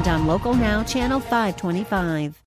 [0.00, 2.42] and on Local Now, Channel 525.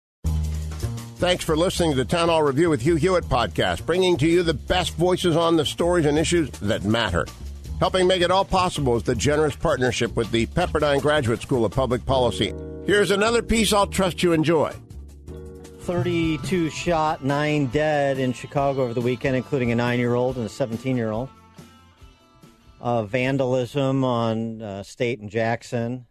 [1.18, 4.44] Thanks for listening to the Town Hall Review with Hugh Hewitt podcast, bringing to you
[4.44, 7.26] the best voices on the stories and issues that matter.
[7.80, 11.72] Helping make it all possible is the generous partnership with the Pepperdine Graduate School of
[11.72, 12.54] Public Policy.
[12.86, 14.74] Here's another piece I'll trust you enjoy.
[15.82, 20.46] 32 shot, 9 dead in Chicago over the weekend, including a 9 year old and
[20.46, 21.30] a 17 year old.
[22.82, 26.06] Uh, vandalism on uh, State and Jackson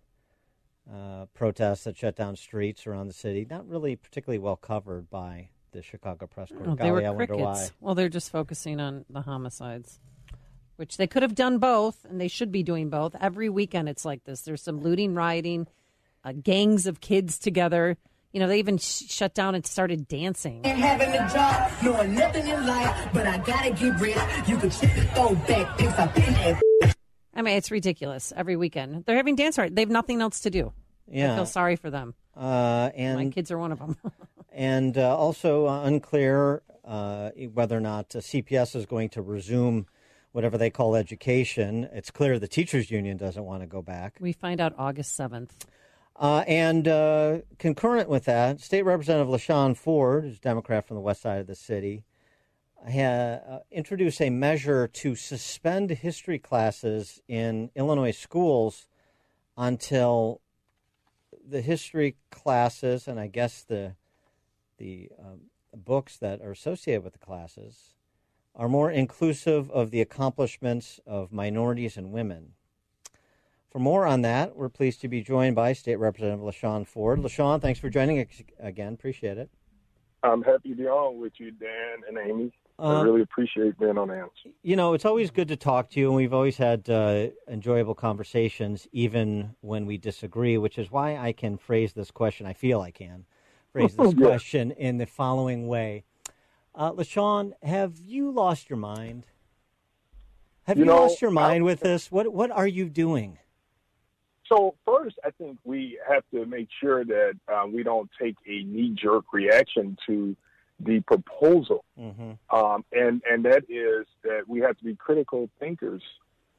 [0.90, 3.46] uh, protests that shut down streets around the city.
[3.48, 6.60] Not really particularly well covered by the Chicago press corps.
[6.66, 7.44] Oh, Golly, they were I wonder crickets.
[7.44, 7.68] why.
[7.80, 10.00] Well, they're just focusing on the homicides,
[10.76, 13.14] which they could have done both, and they should be doing both.
[13.20, 14.42] Every weekend, it's like this.
[14.42, 15.66] There's some looting, rioting,
[16.24, 17.96] uh, gangs of kids together.
[18.32, 20.62] You know, they even sh- shut down and started dancing.
[20.64, 24.16] Ain't having a job, knowing nothing in life, but I gotta get rich.
[24.46, 26.62] You can check the throwback pics I've been at.
[27.34, 28.32] I mean, it's ridiculous.
[28.36, 29.74] Every weekend, they're having dance art.
[29.74, 30.72] They have nothing else to do.
[31.10, 32.14] Yeah, I feel sorry for them.
[32.36, 33.96] Uh, My kids are one of them.
[34.52, 39.86] and uh, also uh, unclear uh, whether or not uh, CPS is going to resume
[40.32, 41.88] whatever they call education.
[41.92, 44.16] It's clear the teachers union doesn't want to go back.
[44.20, 45.66] we find out August seventh.
[46.16, 51.00] Uh, and uh, concurrent with that, State Representative LaShawn Ford, who's a Democrat from the
[51.00, 52.04] west side of the city,
[52.90, 58.86] ha- uh, introduced a measure to suspend history classes in Illinois schools
[59.56, 60.40] until
[61.46, 63.96] the history classes and I guess the
[64.78, 65.42] the um,
[65.74, 67.94] books that are associated with the classes
[68.54, 72.52] are more inclusive of the accomplishments of minorities and women.
[73.70, 77.20] For more on that, we're pleased to be joined by State Representative LaShawn Ford.
[77.20, 78.92] LaShawn, thanks for joining us again.
[78.92, 79.48] Appreciate it.
[80.22, 82.52] I'm happy to be on with you, Dan and Amy.
[82.78, 84.50] I Uh, really appreciate being on answer.
[84.62, 87.94] You know, it's always good to talk to you, and we've always had uh, enjoyable
[87.94, 92.46] conversations, even when we disagree, which is why I can phrase this question.
[92.46, 93.24] I feel I can
[93.72, 94.26] phrase this Yeah.
[94.26, 96.04] question in the following way.
[96.74, 99.26] Uh, LaShawn, have you lost your mind?
[100.64, 102.10] Have you, You know, lost your mind I- with this?
[102.10, 103.38] What What are you doing?
[104.46, 108.62] So first, I think we have to make sure that uh, we don't take a
[108.64, 110.36] knee-jerk reaction to
[110.84, 116.02] the proposal, hmm um, and and that is that we have to be critical thinkers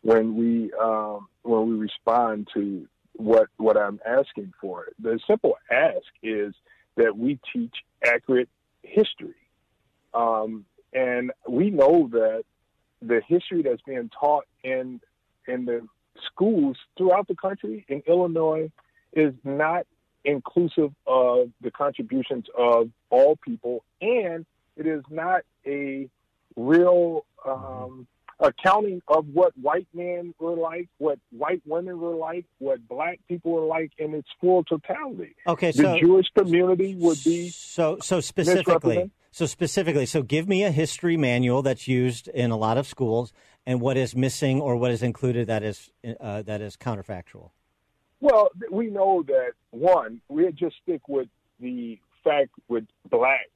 [0.02, 4.88] when we um, when we respond to what what I'm asking for.
[5.00, 6.54] The simple ask is
[6.96, 7.74] that we teach
[8.06, 8.50] accurate
[8.84, 9.36] history,
[10.14, 12.44] um, and we know that
[13.02, 15.00] the history that's being taught in
[15.48, 15.88] in the
[16.26, 18.72] schools throughout the country in Illinois
[19.14, 19.86] is not
[20.26, 24.44] inclusive of the contributions of all people, and
[24.76, 26.10] it is not a
[26.56, 28.08] real um,
[28.40, 33.52] accounting of what white men were like, what white women were like, what black people
[33.52, 35.36] were like in its full totality.
[35.46, 39.12] Okay, The so Jewish community would be so so specifically.
[39.32, 43.32] So specifically, so give me a history manual that's used in a lot of schools,
[43.66, 47.52] and what is missing or what is included that is uh, that is counterfactual.
[48.20, 51.28] Well, we know that one, we just stick with
[51.60, 53.50] the fact with blacks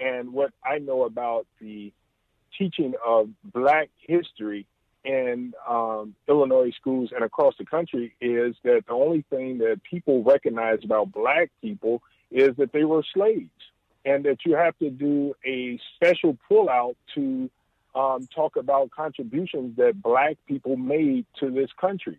[0.00, 1.92] and what I know about the
[2.58, 4.66] teaching of black history
[5.04, 10.22] in um, Illinois schools and across the country is that the only thing that people
[10.22, 13.50] recognize about black people is that they were slaves
[14.04, 17.50] and that you have to do a special pullout to
[17.94, 22.18] um, talk about contributions that black people made to this country.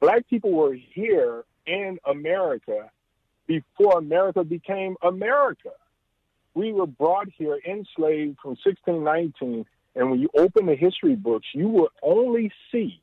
[0.00, 2.90] Black people were here in America
[3.50, 5.72] before America became America.
[6.54, 9.66] We were brought here enslaved from 1619,
[9.96, 13.02] and when you open the history books, you will only see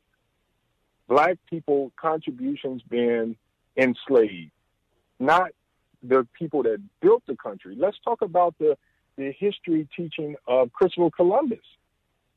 [1.06, 3.36] black people contributions being
[3.76, 4.50] enslaved,
[5.20, 5.50] not
[6.02, 7.76] the people that built the country.
[7.78, 8.78] Let's talk about the,
[9.18, 11.66] the history teaching of Christopher Columbus.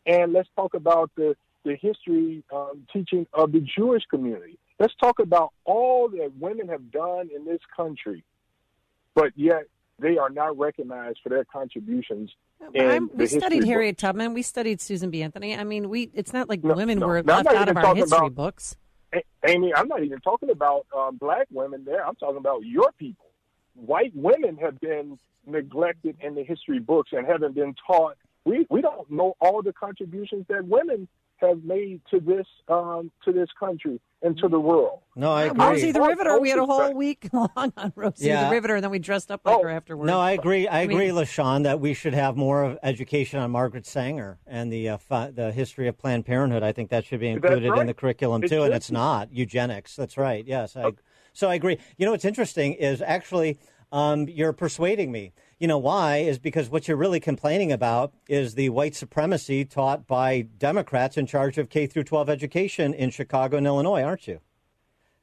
[0.06, 4.58] And let's talk about the, the history um, teaching of the Jewish community.
[4.82, 8.24] Let's talk about all that women have done in this country,
[9.14, 9.66] but yet
[10.00, 12.32] they are not recognized for their contributions.
[12.74, 14.00] the we studied Harriet.
[14.00, 14.34] Tubman.
[14.34, 15.22] We studied Susan B.
[15.22, 15.56] Anthony.
[15.56, 16.10] I mean, we.
[16.16, 17.06] It's not like No, women no.
[17.06, 18.76] were No, left out of our history about- books.
[19.48, 22.04] Amy, I'm not even talking about um, black women there.
[22.04, 23.28] I'm talking about your people.
[23.76, 28.16] white women have been neglected in the history books and haven't been taught.
[28.46, 31.08] We we don't know all the contributions that women
[31.42, 35.00] have made to this um, to this country and to the world.
[35.16, 35.66] No, I agree.
[35.66, 36.40] Rosie the Riveter.
[36.40, 38.46] We had a whole week long on Rosie Yeah.
[38.46, 39.64] the Riveter, and then we dressed up like Oh.
[39.64, 40.08] her afterwards.
[40.08, 40.68] No, I agree.
[40.68, 44.38] I, I mean- agree, LaShawn, that we should have more of education on Margaret Sanger
[44.46, 46.64] and the uh, fi- the history of Planned Parenthood.
[46.64, 49.96] I think that should be included in the curriculum It too, and it's not eugenics.
[49.96, 50.46] That's right.
[50.46, 50.92] Yes, I,
[51.34, 51.78] so I agree.
[51.98, 53.58] You know what's interesting is actually
[53.92, 55.34] um, you're persuading me.
[55.62, 56.18] You know why?
[56.18, 61.28] Is because what you're really complaining about is the white supremacy taught by Democrats in
[61.28, 64.40] charge of K through 12 education in Chicago and Illinois, aren't you?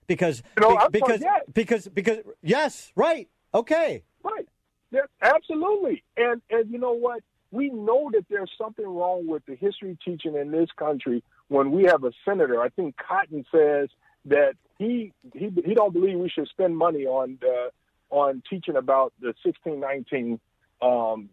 [0.07, 1.43] Because You know, be- because yes.
[1.53, 3.29] because because yes, right.
[3.53, 4.05] Okay.
[4.23, 4.49] Right.
[4.93, 6.05] Yeah, absolutely.
[6.17, 7.21] And and you know what?
[7.51, 11.83] We know that there's something wrong with the history teaching in this country when we
[11.87, 12.63] have a senator.
[12.63, 13.89] I think Cotton says
[14.27, 17.71] that he he he don't believe we should spend money on the,
[18.11, 20.41] on teaching about the 1619
[20.81, 21.29] um,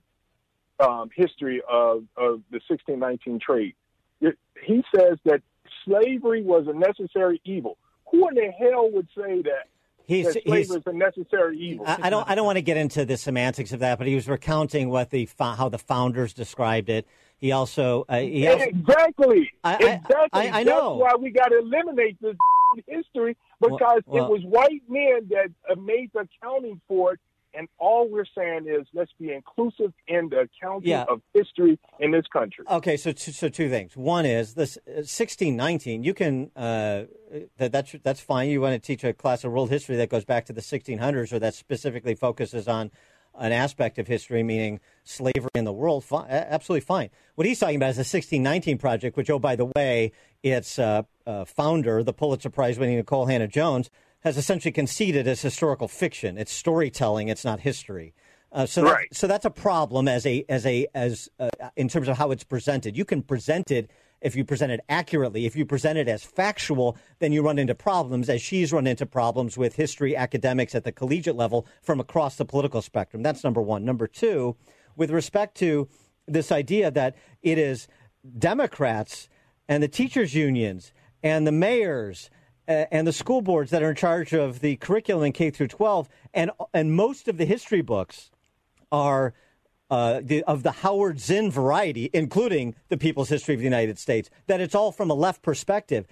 [0.80, 3.74] um, history of, of the 1619 trade.
[4.22, 5.42] It, he says that
[5.86, 7.78] slavery was a necessary evil.
[8.12, 9.68] Who in the hell would say that?
[10.08, 11.86] He's, that he's, slavery is a necessary evil.
[11.88, 12.30] I, I don't.
[12.30, 15.10] I don't want to get into the semantics of that, but he was recounting what
[15.10, 17.08] the how the founders described it.
[17.38, 18.06] He also.
[18.08, 19.52] Uh, he also Exactly.
[19.64, 20.30] I- I- exactly.
[20.34, 21.00] I know.
[21.00, 22.36] That's why we got to eliminate this
[22.88, 27.20] history because well- it was white men that uh, made the accounting for it.
[27.58, 31.06] And all we're saying is let's be inclusive in the accounting Yeah.
[31.08, 32.66] of history in this country.
[32.70, 33.96] Okay, so two, so two things.
[33.96, 36.04] One is this uh, sixteen nineteen.
[36.04, 37.04] You can uh,
[37.56, 38.50] that that's that's fine.
[38.50, 40.98] You want to teach a class of world history that goes back to the sixteen
[40.98, 42.92] hundreds, or that specifically focuses on
[43.38, 46.04] an aspect of history, meaning slavery in the world.
[46.04, 47.10] Fine, absolutely fine.
[47.36, 50.12] What he's talking about is the sixteen nineteen project, which, oh by the way,
[50.44, 53.90] its uh, uh, founder, the Pulitzer Prize winning Nikole Hannah-Jones,
[54.22, 56.38] has essentially conceded as historical fiction.
[56.38, 57.30] It's storytelling.
[57.30, 58.14] It's not history.
[58.52, 59.10] Uh, so, Right.
[59.10, 62.32] that, so that's a problem as a as a as uh, in terms of how
[62.32, 62.96] it's presented.
[62.96, 63.92] You can present it
[64.26, 65.46] if you present it accurately.
[65.46, 69.06] If you present it as factual, then you run into problems, as she's run into
[69.06, 73.22] problems with history academics at the collegiate level from across the political spectrum.
[73.22, 73.86] That's number one.
[73.86, 74.56] Number two,
[74.96, 75.88] with respect to
[76.28, 77.88] this idea that it is
[78.38, 79.30] Democrats
[79.70, 80.92] and the teachers' unions
[81.22, 82.32] and the mayors
[82.68, 85.68] uh, and the school boards that are in charge of the curriculum in K through
[85.68, 88.32] 12, and and most of the history books
[88.92, 89.36] are
[89.90, 94.30] uh, the, of the Howard Zinn variety, including the People's History of the United States.
[94.48, 96.08] That it's all from a left perspective.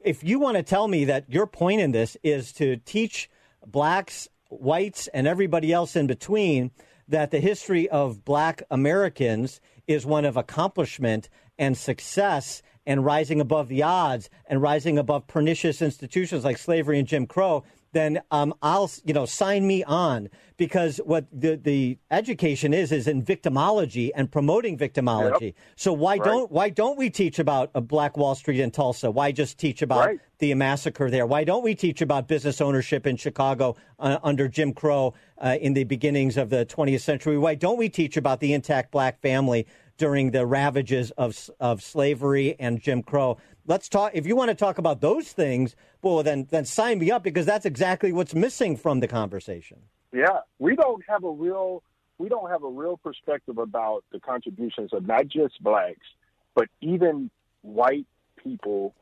[0.00, 3.30] If you want to tell me that your point in this is to teach
[3.66, 6.70] blacks, whites, and everybody else in between
[7.08, 11.28] that the history of black Americans is one of accomplishment
[11.58, 17.06] and success and rising above the odds and rising above pernicious institutions like slavery and
[17.06, 17.62] Jim Crow,
[17.92, 23.06] then um, I'll you know sign me on because what the the education is is
[23.06, 25.54] in victimology and promoting victimology.
[25.76, 26.24] So why Right.
[26.24, 29.10] don't why don't we teach about a Black Wall Street in Tulsa?
[29.10, 30.20] Why just teach about Right.
[30.38, 31.26] the massacre there?
[31.26, 35.72] Why don't we teach about business ownership in Chicago uh, under Jim Crow uh, in
[35.74, 37.36] the beginnings of the 20th century?
[37.38, 39.66] Why don't we teach about the intact black family
[39.98, 43.36] during the ravages of of slavery and Jim Crow?
[43.66, 44.12] Let's talk.
[44.14, 47.44] If you want to talk about those things, well, then then sign me up because
[47.44, 49.78] that's exactly what's missing from the conversation.
[50.12, 51.82] Yeah, we don't have a real
[52.18, 56.06] we don't have a real perspective about the contributions of not just blacks,
[56.54, 57.30] but even
[57.62, 58.06] white
[58.42, 58.94] people,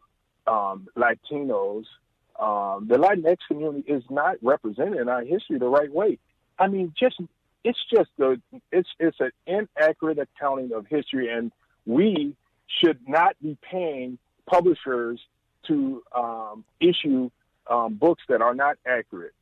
[0.47, 1.85] um, Latinos.
[2.39, 6.19] Um, the Latinx community is not represented in our history the right way.
[6.59, 7.17] I mean, just
[7.67, 11.51] it's just the it's it's an inaccurate accounting of history, and
[11.85, 12.37] we
[12.81, 14.19] should not be paying
[14.49, 15.21] publishers
[15.67, 17.29] to um, issue
[17.69, 19.33] um, books that are not accurate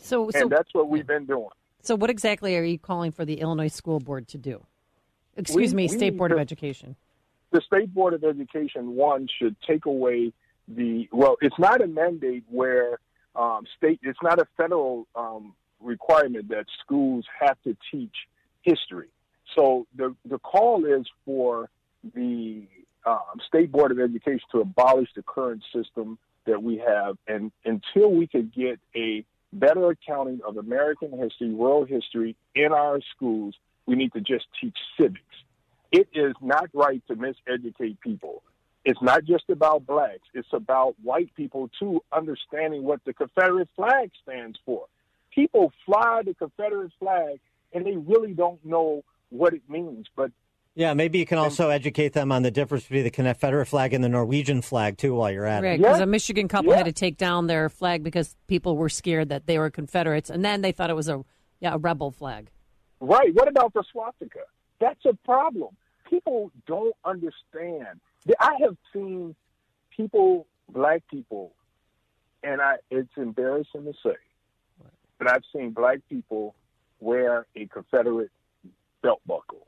[0.00, 1.50] So, so, and that's what we've been doing.
[1.82, 4.64] so, what exactly are you calling for the Illinois School Board to do?
[5.36, 6.96] Excuse We- me, we State Board of Education.
[7.52, 10.32] The State Board of Education, one, should take away
[10.66, 11.36] the well.
[11.42, 13.00] It's not a mandate where
[13.36, 14.00] um, state.
[14.02, 18.14] It's not a federal um, requirement that schools have to teach
[18.62, 19.08] history.
[19.56, 21.68] So the the call is for
[22.14, 22.66] the
[23.04, 28.10] um, State Board of Education to abolish the current system that we have, and until
[28.12, 33.54] we could get a better accounting of American history, world history in our schools,
[33.86, 35.20] we need to just teach civics.
[35.90, 38.42] It is not right to miseducate people.
[38.84, 44.10] It's not just about blacks, it's about white people too, understanding what the Confederate flag
[44.22, 44.86] stands for.
[45.34, 47.40] People fly the Confederate flag
[47.72, 50.06] and they really don't know what it means.
[50.16, 50.32] But
[50.74, 54.02] Yeah, maybe you can also educate them on the difference between the Confederate flag and
[54.02, 55.78] the Norwegian flag too, while you're at Right, it.
[55.78, 56.04] because Yeah.
[56.04, 56.78] a Michigan couple Yeah.
[56.78, 60.44] had to take down their flag because people were scared that they were Confederates, and
[60.44, 61.24] then they thought it was a
[61.60, 62.50] yeah a rebel flag.
[63.00, 63.32] Right.
[63.34, 64.40] What about the swastika?
[64.80, 65.76] That's a problem.
[66.08, 68.00] People don't understand.
[68.40, 69.34] I have seen
[69.96, 71.52] people, black people,
[72.42, 74.16] and I, it's embarrassing to say,
[75.20, 76.56] but I've seen black people
[76.98, 78.30] wear a Confederate
[79.02, 79.66] belt buckle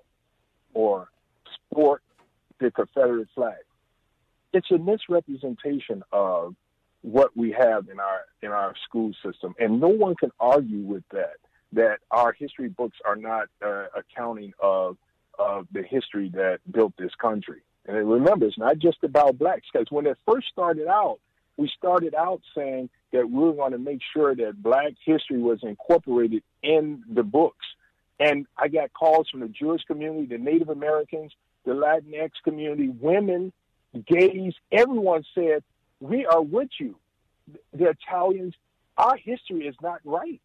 [0.75, 1.09] or
[1.55, 2.03] sport
[2.59, 3.59] the Confederate flag.
[4.55, 6.57] It's a misrepresentation of
[7.03, 11.05] what we have in our in our school system, and no one can argue with
[11.11, 11.37] that.
[11.75, 14.97] That our history books are not uh, accounting of
[15.39, 17.63] of the history that built this country.
[17.87, 21.19] And remember, it's not just about blacks, because when it first started out,
[21.57, 25.59] we started out saying that we were going to make sure that black history was
[25.63, 27.67] incorporated in the books.
[28.19, 31.33] And I got calls from the Jewish community, the Native Americans,
[31.65, 33.53] the Latinx community, women,
[34.07, 35.63] gays, everyone said,
[36.01, 36.97] We are with you.
[37.73, 38.55] The Italians,
[38.97, 40.41] our history is not right.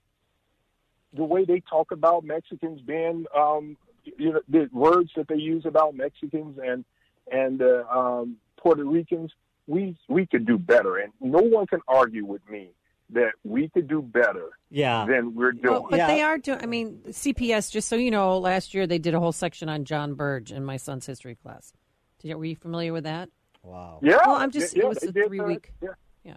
[1.14, 3.78] The way they talk about Mexicans being, um,
[4.18, 6.84] you know, the words that they use about Mexicans and
[7.30, 9.32] and uh, um, Puerto Ricans,
[9.68, 12.72] we we could do better, and no one can argue with me
[13.10, 15.06] that we could do better Yeah.
[15.08, 15.74] than we're doing.
[15.74, 16.08] Well, but Yeah.
[16.08, 16.60] they are doing.
[16.62, 17.72] I mean, CPS.
[17.72, 20.66] Just so you know, last year they did a whole section on John Burge in
[20.66, 21.72] my son's history class.
[22.20, 23.30] Did you, were you familiar with that?
[23.64, 24.00] Wow.
[24.02, 25.28] yeah, Well, I'm just- yeah, it was a did that.
[25.28, 25.90] three-week- Yeah.
[26.24, 26.34] Yeah.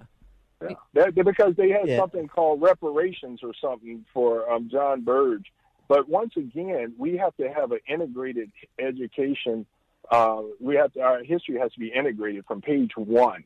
[0.62, 0.68] Yeah.
[0.94, 1.96] That, that- because they had Yeah.
[1.98, 5.46] something called reparations or something for um, John Burge.
[5.88, 9.66] But once again, we have to have an integrated education.
[10.10, 13.44] Uh, we have to, our history has to be integrated from page one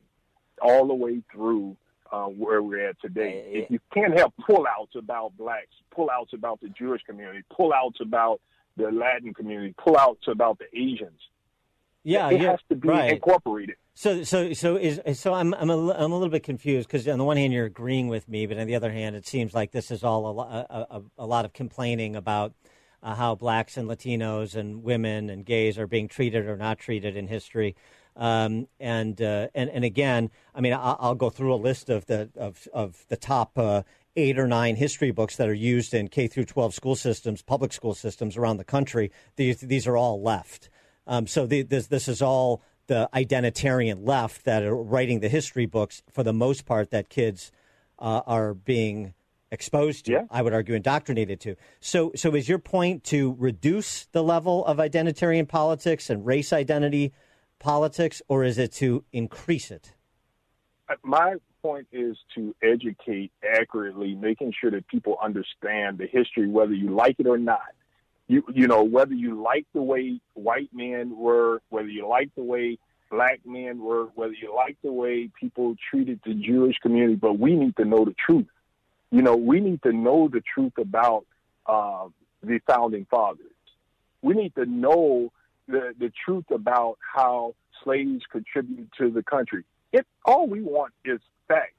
[0.61, 1.77] all the way through
[2.11, 3.43] uh, where we're at today.
[3.45, 8.41] Uh, If you can't have pullouts about blacks, pullouts about the Jewish community, pullouts about
[8.77, 11.19] the Latin community, pullouts about the Asians.
[12.03, 13.11] Yeah, it you're- has to be right.
[13.13, 13.75] incorporated.
[13.97, 15.33] So, so, so is so.
[15.33, 18.09] I'm, I'm a, I'm a little bit confused because on the one hand you're agreeing
[18.09, 20.87] with me, but on the other hand, it seems like this is all a, a,
[20.97, 22.53] a, a lot of complaining about
[23.05, 27.15] uh, how blacks and Latinos and women and gays are being treated or not treated
[27.15, 27.75] in history.
[28.17, 32.07] Um, and, uh, and and again, I mean, I'll, I'll go through a list of
[32.07, 33.83] the of of the top uh,
[34.15, 37.73] eight or nine history books that are used in K through 12 school systems, public
[37.73, 39.11] school systems around the country.
[39.35, 40.69] These these are all left.
[41.05, 45.67] Um, so the, this this is all the identitarian left that are writing the history
[45.67, 47.51] books for the most part that kids
[47.99, 49.13] uh, are being
[49.51, 50.11] exposed to.
[50.13, 50.23] Yeah.
[50.29, 51.55] I would argue indoctrinated to.
[51.79, 57.13] So so is your point to reduce the level of identitarian politics and race identity
[57.59, 59.93] politics, or is it to increase it?
[60.89, 66.73] Uh, my point is to educate accurately, making sure that people understand the history, whether
[66.73, 67.73] you like it or not.
[68.27, 72.43] You you know whether you like the way white men were, whether you like the
[72.43, 72.77] way
[73.11, 77.55] black men were, whether you like the way people treated the Jewish community, but we
[77.55, 78.47] need to know the truth.
[79.11, 81.25] You know, we need to know the truth about
[81.65, 82.07] uh,
[82.43, 83.45] the founding fathers.
[84.21, 85.31] We need to know
[85.67, 89.63] the the truth about how slaves contributed to the country.
[89.91, 91.71] It all we want is facts.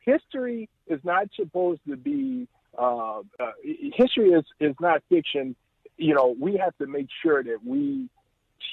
[0.00, 2.48] History is not supposed to be.
[2.76, 5.56] Uh, uh, history is is not fiction.
[5.96, 8.08] You know, we have to make sure that we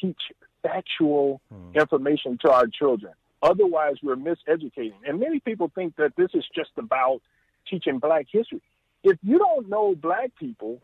[0.02, 0.20] teach
[0.64, 1.42] factual
[1.76, 3.14] information to our children.
[3.44, 4.94] Otherwise, we're miseducating.
[5.08, 7.22] And many people think that this is just about
[7.72, 8.62] teaching black history.
[9.04, 10.80] If you don't know black people,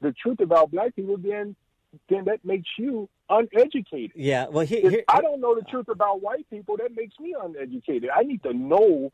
[0.00, 1.54] the truth about black people, then
[2.08, 4.12] then that makes you uneducated.
[4.16, 4.48] Yeah.
[4.48, 7.36] Well, here, If here, I don't know the truth about white people, that makes me
[7.40, 8.10] uneducated.
[8.10, 9.12] I need to know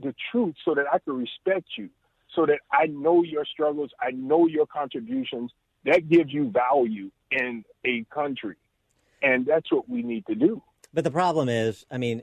[0.00, 1.88] the truth so that I can respect you,
[2.34, 5.50] so that I know your struggles, I know your contributions.
[5.84, 8.56] That gives you value in a country.
[9.22, 10.62] And that's what we need to do.
[10.92, 12.22] But the problem is, I mean,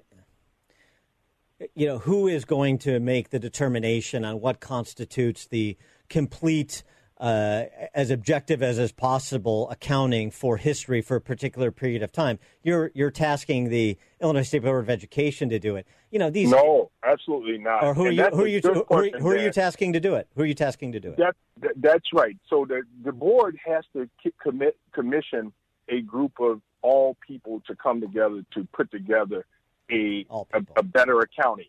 [1.74, 5.78] you know, who is going to make the determination on what constitutes the
[6.10, 6.84] complete,
[7.20, 12.40] uh, as objective as is possible, accounting for history for a particular period of time?
[12.64, 15.88] You're you're tasking the Illinois State Board of Education to do it.
[16.12, 17.84] You know, these No, absolutely not.
[17.84, 20.00] or who are you who are you who are, question, who are you tasking to
[20.00, 20.28] do it?
[20.36, 21.18] Who are you tasking to do it?
[21.18, 22.38] That, that that's right.
[22.50, 24.10] So the the board has to
[24.42, 25.54] commit commission
[25.88, 29.46] a group of all people to come together to put together
[29.92, 31.68] a a, a better accounting.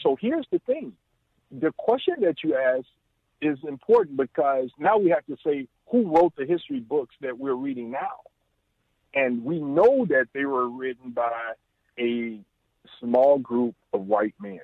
[0.00, 0.92] So here's the thing:
[1.50, 2.86] the question that you ask
[3.40, 7.54] is important because now we have to say who wrote the history books that we're
[7.54, 8.20] reading now,
[9.14, 11.30] and we know that they were written by
[11.98, 12.40] a
[13.00, 14.60] small group of white men.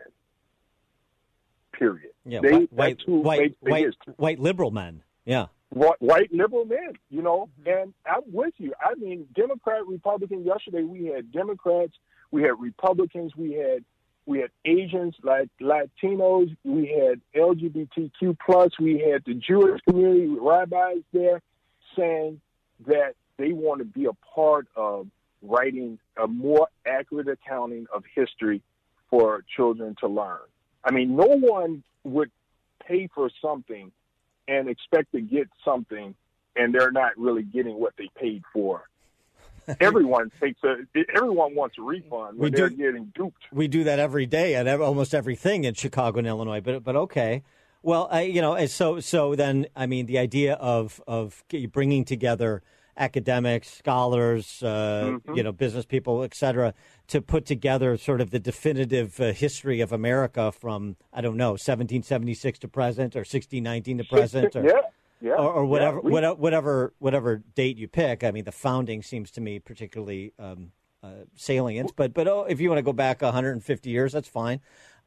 [1.72, 2.12] Period.
[2.26, 5.02] Yeah, They- white white white, white, white liberal men.
[5.24, 5.46] Yeah.
[5.70, 7.48] wh- white liberal men, you know.
[7.62, 7.70] Mm-hmm.
[7.80, 8.74] And I'm with you.
[8.84, 10.44] I mean, Democrat, Republican.
[10.44, 11.92] Yesterday we had Democrats,
[12.30, 13.84] we had Republicans, we had
[14.26, 20.98] we had Asians, like Latinos, we had LGBTQ plus, we had the Jewish community, rabbis
[21.12, 21.40] there,
[21.96, 22.40] saying
[22.86, 25.08] that they want to be a part of
[25.42, 28.62] writing a more accurate accounting of history
[29.08, 30.38] for children to learn.
[30.84, 32.30] I mean, no one would
[32.86, 33.90] pay for something
[34.46, 36.14] and expect to get something
[36.56, 38.88] and they're not really getting what they paid for.
[39.80, 40.76] everyone takes a
[41.14, 43.44] everyone wants a refund when We they're getting duped.
[43.52, 46.60] We do that every day at almost everything in Chicago and Illinois.
[46.60, 47.42] But but okay.
[47.82, 52.62] Well, I, you know, so so then I mean the idea of of bringing together
[52.96, 56.74] academics, scholars, uh, you know, business people, et cetera,
[57.08, 61.52] to put together sort of the definitive uh, history of America from I don't know
[61.52, 64.80] 1776 to present or 1619 to present or yeah,
[65.20, 68.24] yeah, or, or whatever, Yeah, whatever, whatever, whatever date you pick.
[68.24, 70.72] I mean, the founding seems to me particularly um,
[71.02, 71.92] uh, salient.
[71.96, 74.60] But but oh, if you want to go back 150 years, that's fine.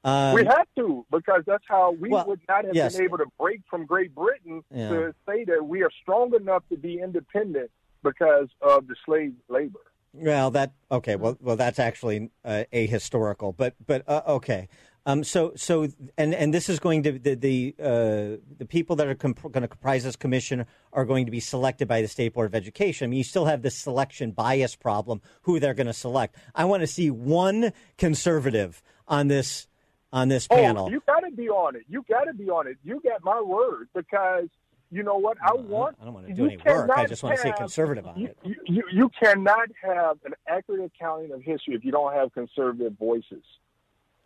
[0.04, 2.96] Um, we have to because that's how we well, would not have yes.
[2.96, 4.90] been able to break from Great Britain Yeah.
[4.90, 7.72] to say that we are strong enough to be independent
[8.04, 9.80] because of the slave labor.
[10.12, 11.16] well, that okay.
[11.16, 13.56] Well, well, that's actually uh, ahistorical.
[13.56, 14.68] But but uh, okay.
[15.06, 19.08] Um, so so and and this is going to the the uh, the people that
[19.08, 22.34] are comp- going to comprise this commission are going to be selected by the state
[22.34, 23.06] board of education.
[23.06, 25.22] I mean, you still have this selection bias problem.
[25.42, 26.38] Who they're going to select?
[26.56, 29.68] I want to see one conservative on this
[30.14, 30.86] on this panel.
[30.86, 31.84] Oh, you got to be on it.
[31.90, 32.78] You got to be on it.
[32.84, 34.48] You got my word because
[34.90, 35.38] you know what?
[35.44, 35.98] I want.
[36.02, 36.90] I don't want to do any work.
[36.96, 38.38] I just want to say have- conservative on You, it.
[38.44, 42.94] you, you, you cannot have an accurate accounting of history if you don't have conservative
[42.98, 43.44] voices.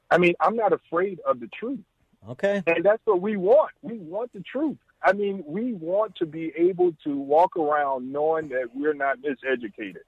[0.09, 1.79] I mean, I'm not afraid of the truth.
[2.29, 2.63] Okay.
[2.67, 3.71] And that's what we want.
[3.81, 4.77] We want the truth.
[5.01, 10.03] I mean, we want to be able to walk around knowing that we're not miseducated.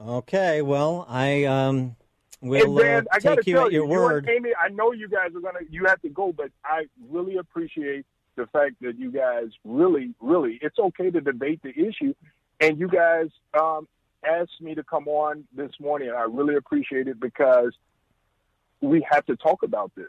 [0.00, 0.62] Okay.
[0.62, 1.96] Well, I um
[2.40, 4.26] will Dan, uh, I got to take you at your you word.
[4.26, 7.36] and Amy, I know you guys are gonna, you have to go, but I really
[7.36, 12.14] appreciate the fact that you guys really, really, it's okay to debate the issue,
[12.60, 13.28] and you guys
[13.58, 13.86] um,
[14.24, 17.74] asked me to come on this morning, and I really appreciate it because
[18.80, 20.06] we have to talk about this.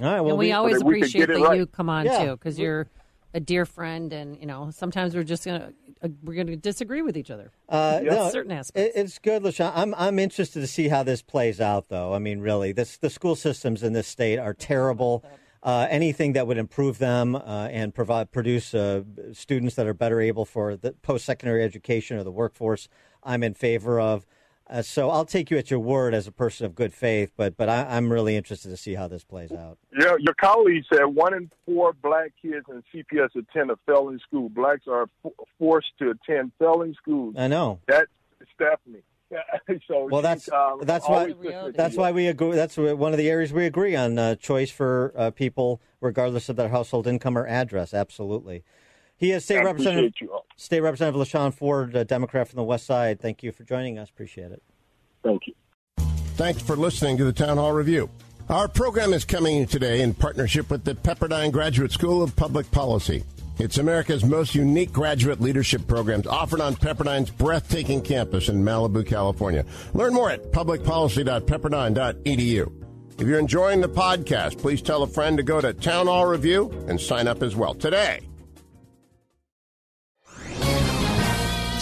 [0.00, 0.20] All right.
[0.20, 1.58] Well, and we, we, always that we appreciate get that right.
[1.58, 2.24] you come on Yeah.
[2.24, 2.86] too, because you're
[3.34, 7.16] a dear friend, and you know sometimes we're just gonna uh, we're gonna disagree with
[7.16, 7.52] each other.
[7.68, 8.14] uh, Yeah.
[8.14, 8.96] no, Certain it, aspects.
[8.96, 9.72] it's good, LaShawn.
[9.74, 12.14] I'm I'm interested to see how this plays out, though.
[12.14, 15.24] I mean, really, this the school systems in this state are terrible.
[15.62, 19.02] Uh, anything that would improve them uh, and provide produce uh,
[19.34, 22.88] students that are better able for the post secondary education or the workforce,
[23.22, 24.24] I'm in favor of.
[24.70, 27.56] Uh, so I'll take you at your word as a person of good faith, but
[27.56, 29.78] but I, I'm really interested to see how this plays out.
[29.98, 34.48] Yeah, your colleague said one in four black kids in CPS attend a failing school.
[34.48, 37.34] Blacks are f- forced to attend failing schools.
[37.36, 37.80] I know.
[37.88, 38.10] That's
[38.54, 39.02] Stephanie.
[39.88, 42.54] so Well, that's um, that's why always listening to that's why we agree.
[42.54, 46.54] That's one of the areas we agree on uh, choice for uh, people, regardless of
[46.54, 47.92] their household income or address.
[47.92, 48.62] Absolutely.
[49.20, 50.46] He is state I representative, appreciate you all.
[50.56, 53.20] State Representative LaShawn Ford, a Democrat from the West Side.
[53.20, 54.08] Thank you for joining us.
[54.08, 54.62] Appreciate it.
[55.22, 55.52] Thank you.
[56.36, 58.08] Thanks for listening to the Town Hall Review.
[58.48, 63.22] Our program is coming today in partnership with the Pepperdine Graduate School of Public Policy.
[63.58, 69.66] It's America's most unique graduate leadership programs offered on Pepperdine's breathtaking campus in Malibu, California.
[69.92, 72.72] Learn more at publicpolicy.pepperdine.edu.
[73.20, 76.70] If you're enjoying the podcast, please tell a friend to go to Town Hall Review
[76.88, 78.20] and sign up as well today.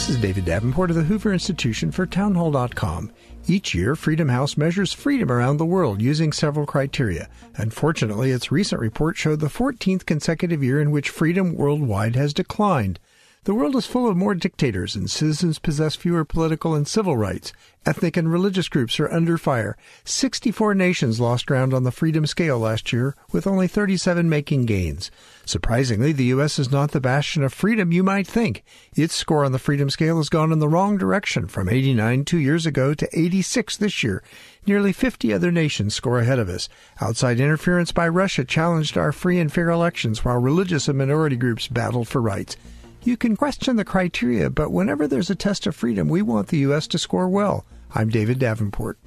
[0.09, 3.13] This is David Davenport of the Hoover Institution for Townhall.com.
[3.47, 7.29] Each year, Freedom House measures freedom around the world using several criteria.
[7.57, 12.99] Unfortunately, its recent report showed the 14th consecutive year in which freedom worldwide has declined.
[13.45, 17.53] The world is full of more dictators, and citizens possess fewer political and civil rights.
[17.87, 19.77] Ethnic and religious groups are under fire.
[20.05, 25.11] 64 nations lost ground on the freedom scale last year, with only 37 making gains.
[25.47, 26.59] Surprisingly, the U.S.
[26.59, 28.65] is not the bastion of freedom you might think.
[28.95, 32.39] Its score on the freedom scale has gone in the wrong direction, from 89 two
[32.39, 34.23] years ago to 86 this year.
[34.67, 36.69] Nearly 50 other nations score ahead of us.
[37.01, 41.69] Outside interference by Russia challenged our free and fair elections, while religious and minority groups
[41.69, 42.57] battled for rights.
[43.03, 46.59] You can question the criteria, but whenever there's a test of freedom, we want the
[46.59, 46.87] U.S.
[46.89, 47.65] to score well.
[47.95, 48.99] I'm David Davenport.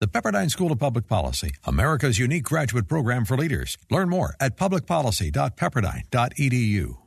[0.00, 3.78] The Pepperdine School of Public Policy, America's unique graduate program for leaders.
[3.90, 7.05] Learn more at publicpolicy.pepperdine.edu.